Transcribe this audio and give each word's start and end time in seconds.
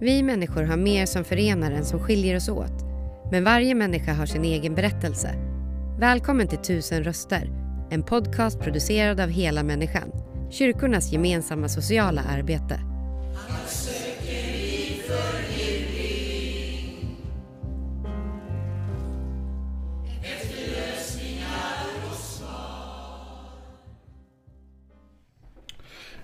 Vi 0.00 0.22
människor 0.22 0.62
har 0.62 0.76
mer 0.76 1.06
som 1.06 1.24
förenar 1.24 1.70
än 1.70 1.84
som 1.84 2.00
skiljer 2.00 2.36
oss 2.36 2.48
åt. 2.48 2.84
Men 3.30 3.44
varje 3.44 3.74
människa 3.74 4.12
har 4.12 4.26
sin 4.26 4.44
egen 4.44 4.74
berättelse. 4.74 5.34
Välkommen 6.00 6.48
till 6.48 6.58
Tusen 6.58 7.04
röster, 7.04 7.50
en 7.90 8.02
podcast 8.02 8.60
producerad 8.60 9.20
av 9.20 9.28
Hela 9.28 9.62
Människan, 9.62 10.12
kyrkornas 10.50 11.12
gemensamma 11.12 11.68
sociala 11.68 12.22
arbete. 12.22 12.80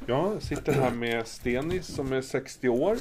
Jag 0.07 0.43
sitter 0.43 0.73
här 0.73 0.91
med 0.91 1.27
Stenis 1.27 1.87
som 1.87 2.13
är 2.13 2.23
60 2.23 2.69
år. 2.69 2.97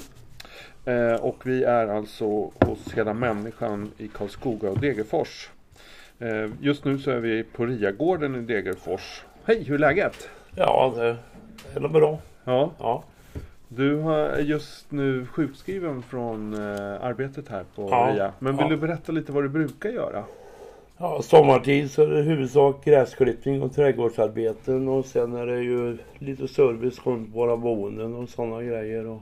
Eh, 0.85 1.15
och 1.21 1.45
vi 1.47 1.63
är 1.63 1.87
alltså 1.87 2.25
hos 2.65 2.93
Hela 2.95 3.13
Människan 3.13 3.91
i 3.97 4.07
Karlskoga 4.07 4.69
och 4.69 4.79
Degerfors. 4.79 5.49
Eh, 6.19 6.49
just 6.61 6.85
nu 6.85 6.99
så 6.99 7.11
är 7.11 7.19
vi 7.19 7.43
på 7.43 7.65
Riagården 7.65 8.35
i 8.35 8.39
Degerfors. 8.41 9.23
Hej, 9.45 9.63
hur 9.63 9.75
är 9.75 9.79
läget? 9.79 10.29
Ja, 10.55 10.93
det 10.95 11.17
är 11.75 11.79
nog 11.79 11.91
bra. 11.91 12.19
Ja, 12.43 12.71
Ja. 12.79 13.03
du 13.67 13.99
är 14.11 14.39
just 14.39 14.91
nu 14.91 15.25
sjukskriven 15.25 16.01
från 16.03 16.53
eh, 16.53 17.03
arbetet 17.03 17.47
här 17.49 17.63
på 17.75 17.87
Ja, 17.91 18.11
Ria. 18.13 18.33
Men 18.39 18.57
vill 18.57 18.65
ja. 18.65 18.69
du 18.69 18.77
berätta 18.77 19.11
lite 19.11 19.31
vad 19.31 19.43
du 19.43 19.49
brukar 19.49 19.89
göra? 19.89 20.23
ja, 20.97 21.21
sommartid 21.21 21.91
så 21.91 22.01
är 22.03 22.07
det 22.07 22.19
i 22.19 22.23
huvudsak 22.23 22.85
gräsklippning 22.85 23.61
och 23.61 23.73
trädgårdsarbeten 23.75 24.87
och 24.87 25.05
sen 25.05 25.35
är 25.35 25.45
det 25.45 25.59
ju 25.59 25.97
lite 26.19 26.47
service 26.47 27.05
runt 27.05 27.35
våra 27.35 27.57
boenden 27.57 28.15
och 28.15 28.29
sådana 28.29 28.61
grejer. 28.63 29.07
Och, 29.07 29.21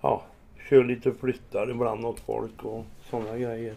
ja, 0.00 0.22
kör 0.68 0.84
lite 0.84 1.12
flyttar 1.12 1.70
ibland 1.70 2.04
åt 2.04 2.20
folk 2.20 2.62
och 2.64 2.84
sådana 3.10 3.38
grejer. 3.38 3.74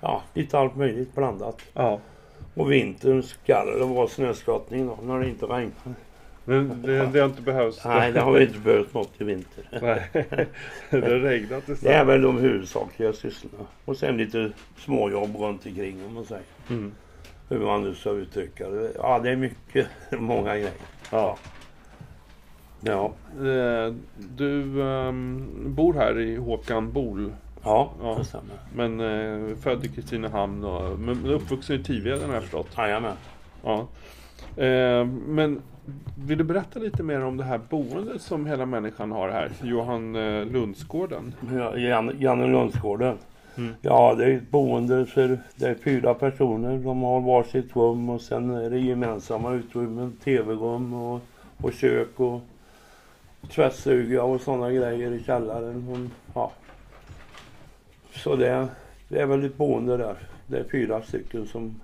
Ja, 0.00 0.22
lite 0.34 0.58
allt 0.58 0.76
möjligt 0.76 1.14
blandat. 1.14 1.62
Ja, 1.72 2.00
Och 2.54 2.72
vintern 2.72 3.22
ska 3.22 3.64
det 3.64 3.84
vara 3.84 4.08
snöskottning 4.08 4.86
då 4.86 4.98
när 5.02 5.18
det 5.20 5.28
inte 5.28 5.46
regnar. 5.46 5.94
men 6.44 6.82
det, 6.82 7.06
det 7.06 7.18
har 7.20 7.28
inte 7.28 7.42
behövts. 7.42 7.84
Nej, 7.84 8.12
det 8.12 8.20
har 8.20 8.32
vi 8.32 8.42
inte 8.44 8.58
behövt 8.58 8.94
något 8.94 9.10
i 9.20 9.24
vinter. 9.24 9.64
Nej, 9.82 10.02
det 10.90 11.00
har 11.00 11.00
regnat 11.18 11.66
Det 11.66 11.72
är 11.72 11.74
istället. 11.74 12.06
väl 12.06 12.22
de 12.22 12.38
huvudsakliga 12.38 13.12
sysslorna. 13.12 13.64
Och 13.84 13.96
sen 13.96 14.16
lite 14.16 14.52
småjobb 14.78 15.36
runt 15.36 15.66
omkring 15.66 16.04
om 16.06 16.14
man 16.14 16.24
säger. 16.24 16.42
Mm. 16.70 16.92
hur 17.48 17.58
man 17.58 17.82
nu 17.82 17.94
ska 17.94 18.10
uttrycka 18.10 18.68
det. 18.70 18.92
Ja, 18.96 19.18
det 19.18 19.30
är 19.30 19.36
mycket, 19.36 19.86
många 20.18 20.54
grejer. 20.54 20.70
Ja. 21.10 21.36
Ja, 22.84 23.12
Eh, 23.38 23.94
Du 24.36 24.82
ehm, 24.82 25.46
bor 25.74 25.94
här 25.94 26.18
i 26.20 26.36
Håkan 26.36 26.92
Bol. 26.92 27.32
ja, 27.62 27.90
Ja. 28.02 28.14
det 28.18 28.24
stämmer. 28.24 28.54
Men 28.76 29.00
eh, 29.00 29.56
född 29.56 29.84
i 29.84 29.88
Kristinehamn 29.88 30.64
och 30.64 30.98
men 30.98 31.26
uppvuxen 31.26 31.76
i 31.80 31.82
Tiveden 31.84 32.26
har 32.28 32.34
jag 32.34 32.42
förstått. 32.42 32.68
Jajamän. 32.78 33.12
Ja. 33.64 33.86
Eh, 34.64 35.04
men 35.26 35.62
vill 36.26 36.38
du 36.38 36.44
berätta 36.44 36.78
lite 36.80 37.02
mer 37.02 37.24
om 37.24 37.36
det 37.36 37.44
här 37.44 37.60
boendet 37.70 38.22
som 38.22 38.46
hela 38.46 38.66
människan 38.66 39.12
har 39.12 39.28
här? 39.28 39.50
Johan 39.62 40.12
Lundsgården. 40.52 41.34
Ja, 41.54 41.76
Jan- 41.76 42.16
Janne 42.18 42.46
Lundsgården. 42.46 43.16
Mm. 43.56 43.74
Ja, 43.82 44.14
det 44.14 44.24
är 44.24 44.30
ett 44.36 44.50
boende 44.50 45.06
för 45.06 45.38
det 45.56 45.66
är 45.66 45.74
fyra 45.74 46.14
personer. 46.14 46.78
De 46.78 47.02
har 47.02 47.20
varsitt 47.20 47.76
rum 47.76 48.08
och 48.10 48.20
sen 48.20 48.50
är 48.50 48.70
det 48.70 48.78
gemensamma 48.78 49.52
utrymmen. 49.52 50.12
Tv-rum 50.24 50.94
och, 50.94 51.20
och 51.62 51.72
kök 51.72 52.20
och 52.20 52.40
tvättstuga 53.50 54.22
och 54.22 54.40
sådana 54.40 54.72
grejer 54.72 55.12
i 55.12 55.24
källaren. 55.24 55.88
Och, 55.88 55.98
ja. 56.34 56.52
Så 58.12 58.36
det, 58.36 58.68
det 59.08 59.20
är 59.20 59.26
väl 59.26 59.44
ett 59.44 59.56
boende 59.56 59.96
där. 59.96 60.16
Det 60.46 60.58
är 60.58 60.64
fyra 60.64 61.02
stycken 61.02 61.46
som 61.46 61.80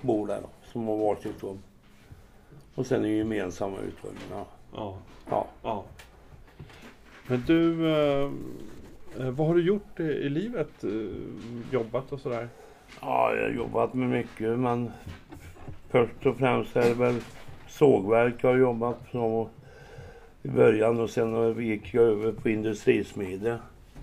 bor 0.00 0.26
där 0.26 0.40
som 0.72 0.88
har 0.88 0.96
varsitt 0.96 1.42
rum. 1.42 1.58
Och 2.74 2.86
sen 2.86 3.04
är 3.04 3.08
det 3.08 3.14
gemensamma 3.14 3.76
utrymmen. 3.78 4.22
Ja. 4.74 4.96
Ja. 5.30 5.46
ja. 5.62 5.84
Men 7.26 7.44
du, 7.46 7.90
eh, 7.90 8.30
eh, 9.18 9.30
vad 9.30 9.46
har 9.46 9.54
du 9.54 9.66
gjort 9.66 10.00
i, 10.00 10.28
livet? 10.28 10.84
Eh, 10.84 10.90
jobbat 11.72 12.12
och 12.12 12.20
sådär? 12.20 12.48
Ja, 13.00 13.34
jag 13.34 13.42
har 13.42 13.50
jobbat 13.50 13.94
med 13.94 14.08
mycket 14.08 14.58
men 14.58 14.90
först 15.90 16.26
och 16.26 16.36
främst 16.36 16.76
är 16.76 16.88
det 16.88 16.94
väl 16.94 17.20
sågverk 17.68 18.34
jag 18.40 18.50
har 18.50 18.58
jobbat 18.58 19.12
på 19.12 19.48
i 20.42 20.48
början 20.48 21.00
och 21.00 21.10
sen 21.10 21.62
gick 21.66 21.94
jag 21.94 22.04
över 22.04 22.32
på 22.32 22.48
industrismide. 22.48 23.58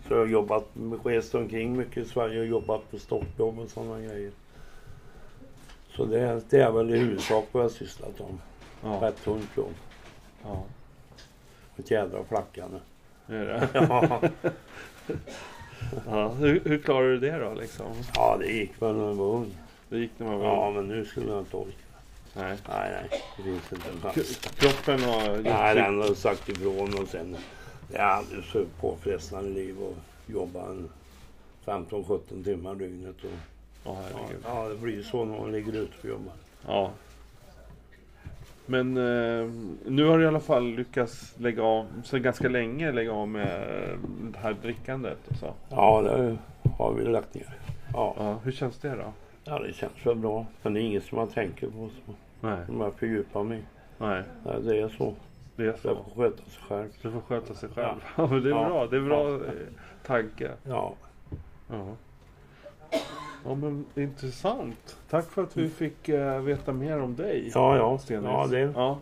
Så 0.08 0.14
jag 0.14 0.20
har 0.20 0.28
jobbat 0.28 0.66
rest 1.04 1.36
omkring 1.36 1.78
mycket 1.78 1.98
i 1.98 2.06
Sverige 2.10 2.40
och 2.40 2.46
jobbat 2.46 2.92
på 2.92 3.00
stoppjobb 3.00 3.60
och 3.60 3.70
sådana 3.70 4.02
grejer. 4.02 4.32
Så 5.96 6.06
det, 6.06 6.42
det 6.50 6.62
är 6.62 6.72
väl 6.72 6.94
i 6.96 6.98
huvudsak 6.98 7.48
vad 7.52 7.64
jag 7.64 7.72
sysslat 7.72 8.22
om. 8.22 8.42
Ja. 8.84 9.08
Rätt 9.08 9.24
tungt 9.24 9.58
jobb. 9.58 9.74
ja. 10.44 10.64
Ett 11.78 11.92
jädra 11.92 12.24
flackande. 12.24 12.78
Är 13.28 13.46
det? 13.46 13.70
Ja, 13.90 14.22
ja. 16.06 16.28
Hur, 16.30 16.62
hur 16.66 16.78
klarar 16.78 17.08
du 17.08 17.20
det 17.20 17.38
då 17.38 17.54
liksom? 17.54 17.86
ja, 18.16 18.38
det 18.40 18.48
gick 18.52 18.82
väl 18.82 18.96
när 18.96 19.06
jag 19.06 19.14
var 19.14 19.26
ung. 19.26 19.58
Det 19.90 19.98
gick 19.98 20.12
när 20.18 20.28
man 20.28 20.40
var 20.40 20.46
Ja, 20.46 20.72
men 20.72 20.88
nu 20.88 21.06
skulle 21.06 21.32
jag 21.32 21.40
inte 21.40 21.58
orka. 21.58 21.89
Nej. 22.34 22.58
Nej, 22.70 22.92
nej. 22.92 23.22
Det 23.38 23.44
finns 23.44 23.74
inte 23.74 23.90
en 23.90 24.02
chans. 24.02 24.38
Kroppen 24.56 25.04
har 25.10 25.36
gjort 25.36 25.44
Nej, 25.44 25.76
sitt. 25.76 25.84
den 25.84 25.98
har 26.02 26.14
sagt 26.14 26.50
ifrån 26.50 26.94
och 27.02 27.08
sen 27.08 27.38
det 27.92 27.98
är 27.98 28.04
alldeles 28.06 28.46
för 28.46 28.66
påfrestande 28.80 29.50
liv 29.50 29.76
att 29.84 30.34
jobba 30.34 30.66
en 30.70 30.90
15-17 31.66 32.44
timmar 32.44 32.76
dygnet. 32.76 33.16
Och, 33.24 33.30
Ja, 33.86 33.98
herregud. 34.04 34.44
ja, 34.46 34.70
det 34.70 34.76
blir 34.76 35.04
så 35.04 35.26
när 35.26 35.40
man 35.40 35.52
ligger 35.52 35.74
ute 35.74 35.94
och 36.02 36.06
jobbar. 36.10 36.34
Ja. 36.68 36.92
Men 38.66 38.98
eh, 38.98 39.50
nu 39.86 40.06
har 40.06 40.18
du 40.18 40.24
i 40.24 40.28
alla 40.28 40.40
fall 40.40 40.66
lyckats 40.76 41.34
lägga 41.38 41.64
av, 41.64 41.88
så 42.04 42.20
ganska 42.20 42.50
länge 42.50 42.92
lägga 42.92 43.12
av 43.12 43.28
med 43.28 43.84
eh, 43.84 43.98
det 44.34 44.40
här 44.40 44.56
drickandet 44.62 45.18
och 45.28 45.36
så. 45.36 45.54
Ja, 45.70 46.02
det 46.02 46.38
har 46.78 46.94
vi 46.94 47.04
lagt 47.06 47.34
ner. 47.34 47.58
Ja, 47.94 48.16
Ja, 48.18 48.40
hur 48.44 48.52
känns 48.52 48.78
det 48.78 48.90
då? 48.96 49.14
Ja 49.50 49.60
det 49.60 49.74
känns 49.74 50.06
väl 50.06 50.16
bra. 50.16 50.46
Men 50.62 50.74
det 50.74 50.80
är 50.80 50.84
inget 50.84 51.04
som 51.04 51.18
man 51.18 51.28
tänker 51.28 51.68
på 51.68 51.90
så, 52.06 52.14
Nej, 52.42 52.66
som 52.66 52.82
jag 52.82 52.94
fördjupar 52.94 53.44
mig 53.44 53.64
nej, 53.98 54.24
Nej, 54.46 54.56
Det 54.62 54.80
är 54.80 54.90
så. 54.90 55.14
det 55.56 55.64
är 55.64 55.68
Jag 55.68 55.80
så. 55.80 55.96
får 55.96 56.22
sköta 56.22 56.38
sig 56.44 56.62
själv. 56.68 56.90
Du 57.02 57.12
får 57.12 57.22
sköta 57.22 57.54
sig 57.54 57.70
själv. 57.70 57.96
Ja, 58.18 58.28
men 58.28 58.44
det 58.44 58.50
är 58.50 58.54
Ja. 58.54 58.66
bra. 58.70 58.88
Det 58.88 58.98
är 58.98 59.02
bra 59.02 59.30
Ja. 59.30 59.36
eh, 59.36 59.42
tanke. 60.06 60.52
Ja, 60.64 60.94
Ja. 61.70 61.86
Ja, 63.46 63.56
men 63.56 63.86
intressant. 63.96 64.98
Tack 65.10 65.26
för 65.32 65.44
att 65.44 65.58
vi 65.58 65.70
fick 65.70 66.10
eh, 66.10 66.42
veta 66.42 66.74
mer 66.74 67.02
om 67.02 67.16
dig. 67.16 67.52
ja, 67.54 67.78
ja. 67.78 67.98
Stenis. 67.98 68.26
ja 68.26 68.48
det, 68.52 68.60
ja. 68.60 68.98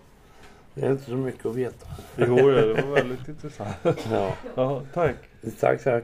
det 0.74 0.85
är 0.85 0.91
inte 0.91 1.03
så 1.03 1.12
mycket 1.16 1.46
att 1.46 1.56
veta. 1.56 1.88
Jo, 2.18 2.38
ja, 2.52 2.62
det 2.66 2.81
var 2.81 2.91
väldigt 2.96 3.28
intressant. 3.28 3.75
Ja. 4.12 4.34
Ja, 4.56 4.81
tack. 4.94 5.16
Tack, 5.59 5.84
tack. 5.84 6.03